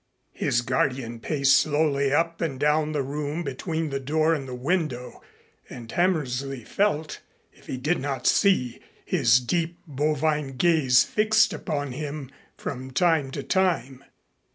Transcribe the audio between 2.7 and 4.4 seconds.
the room between the door